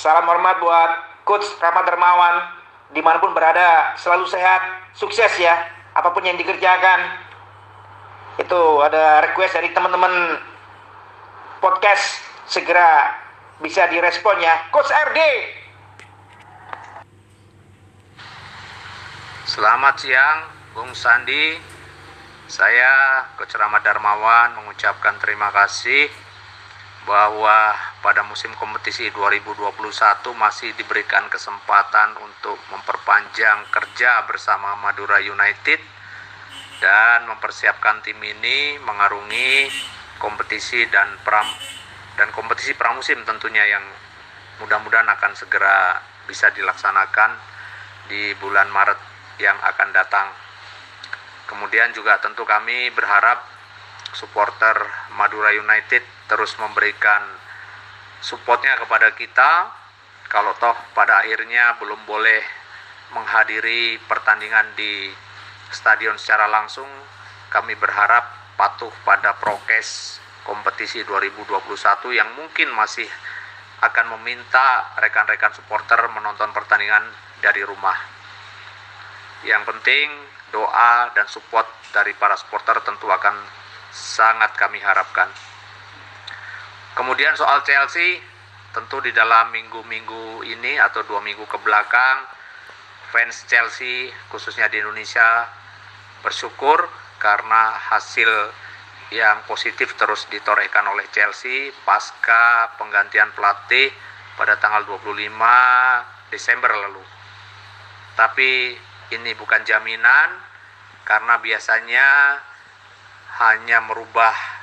Salam 0.00 0.24
hormat 0.24 0.56
buat 0.64 0.90
Coach 1.28 1.60
Rahmat 1.60 1.84
Dermawan 1.84 2.40
di 2.96 3.04
mana 3.04 3.20
pun 3.20 3.36
berada 3.36 3.92
selalu 4.00 4.24
sehat, 4.32 4.88
sukses 4.96 5.28
ya 5.36 5.52
apa 5.92 6.08
pun 6.16 6.24
yang 6.24 6.40
dikerjakan. 6.40 7.20
Itu 8.40 8.80
ada 8.80 9.20
request 9.28 9.60
dari 9.60 9.68
teman-teman 9.76 10.40
podcast 11.60 12.16
segera 12.48 13.12
bisa 13.60 13.84
direspon 13.92 14.40
ya. 14.40 14.72
Coach 14.72 14.88
RD. 14.88 15.20
Selamat 19.52 20.00
siang, 20.00 20.48
Bung 20.72 20.96
Sandi. 20.96 21.60
Saya 22.48 23.20
Coach 23.36 23.52
Rahmat 23.52 23.84
Darmawan 23.84 24.64
mengucapkan 24.64 25.20
terima 25.20 25.52
kasih 25.52 26.08
bahwa 27.04 27.76
pada 28.00 28.24
musim 28.24 28.48
kompetisi 28.56 29.12
2021 29.12 29.76
masih 30.32 30.72
diberikan 30.72 31.28
kesempatan 31.28 32.16
untuk 32.20 32.56
memperpanjang 32.72 33.68
kerja 33.68 34.24
bersama 34.24 34.76
Madura 34.80 35.20
United 35.20 35.80
dan 36.80 37.28
mempersiapkan 37.28 38.00
tim 38.00 38.16
ini 38.24 38.80
mengarungi 38.80 39.68
kompetisi 40.16 40.88
dan 40.88 41.20
pram 41.20 41.44
dan 42.16 42.32
kompetisi 42.32 42.72
pramusim 42.72 43.20
tentunya 43.28 43.64
yang 43.68 43.84
mudah-mudahan 44.64 45.08
akan 45.08 45.32
segera 45.36 46.00
bisa 46.24 46.52
dilaksanakan 46.52 47.36
di 48.08 48.32
bulan 48.36 48.68
Maret 48.68 49.00
yang 49.40 49.56
akan 49.56 49.88
datang. 49.92 50.28
Kemudian 51.48 51.92
juga 51.96 52.20
tentu 52.20 52.44
kami 52.44 52.92
berharap 52.92 53.44
supporter 54.12 54.76
Madura 55.16 55.52
United 55.52 56.02
terus 56.28 56.54
memberikan 56.60 57.24
supportnya 58.20 58.76
kepada 58.76 59.12
kita 59.16 59.72
kalau 60.30 60.54
toh 60.60 60.76
pada 60.94 61.24
akhirnya 61.24 61.74
belum 61.80 62.06
boleh 62.06 62.40
menghadiri 63.16 63.98
pertandingan 64.06 64.76
di 64.78 65.10
stadion 65.74 66.14
secara 66.20 66.46
langsung 66.46 66.86
kami 67.50 67.74
berharap 67.74 68.54
patuh 68.54 68.92
pada 69.02 69.34
prokes 69.40 70.20
kompetisi 70.46 71.02
2021 71.02 71.58
yang 72.14 72.30
mungkin 72.38 72.70
masih 72.76 73.08
akan 73.80 74.20
meminta 74.20 74.92
rekan-rekan 75.00 75.56
supporter 75.56 75.98
menonton 76.12 76.52
pertandingan 76.52 77.02
dari 77.40 77.64
rumah. 77.64 77.96
Yang 79.48 79.72
penting 79.72 80.08
doa 80.52 81.08
dan 81.16 81.24
support 81.32 81.64
dari 81.90 82.12
para 82.12 82.36
supporter 82.36 82.76
tentu 82.84 83.08
akan 83.08 83.34
sangat 83.90 84.52
kami 84.60 84.78
harapkan. 84.84 85.32
Kemudian 86.94 87.38
soal 87.38 87.62
Chelsea, 87.62 88.18
tentu 88.74 88.98
di 89.02 89.10
dalam 89.14 89.50
minggu-minggu 89.54 90.46
ini 90.46 90.78
atau 90.78 91.02
dua 91.06 91.22
minggu 91.22 91.46
ke 91.46 91.58
belakang, 91.62 92.26
fans 93.10 93.46
Chelsea 93.50 94.10
khususnya 94.30 94.70
di 94.70 94.78
Indonesia 94.78 95.50
bersyukur 96.22 96.86
karena 97.18 97.74
hasil 97.90 98.30
yang 99.10 99.42
positif 99.50 99.98
terus 99.98 100.30
ditorehkan 100.30 100.86
oleh 100.86 101.02
Chelsea 101.10 101.74
pasca 101.82 102.70
penggantian 102.78 103.34
pelatih 103.34 103.90
pada 104.38 104.54
tanggal 104.62 104.86
25 104.86 106.30
Desember 106.30 106.70
lalu. 106.70 107.02
Tapi 108.14 108.78
ini 109.10 109.30
bukan 109.34 109.66
jaminan 109.66 110.38
karena 111.02 111.42
biasanya 111.42 112.38
hanya 113.42 113.82
merubah 113.82 114.59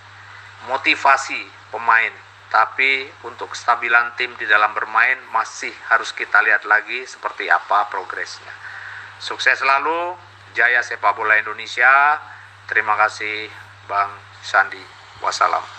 motivasi 0.65 1.45
pemain 1.69 2.13
tapi 2.47 3.05
untuk 3.27 3.51
kestabilan 3.51 4.15
tim 4.15 4.31
di 4.39 4.47
dalam 4.47 4.71
bermain 4.71 5.19
masih 5.35 5.71
harus 5.91 6.15
kita 6.15 6.39
lihat 6.41 6.63
lagi 6.63 7.03
seperti 7.03 7.51
apa 7.51 7.91
progresnya. 7.91 8.51
Sukses 9.19 9.59
selalu, 9.59 10.15
jaya 10.55 10.79
sepak 10.79 11.13
bola 11.13 11.35
Indonesia. 11.35 12.17
Terima 12.71 12.95
kasih 12.95 13.51
Bang 13.85 14.15
Sandi. 14.41 14.81
Wassalam. 15.19 15.76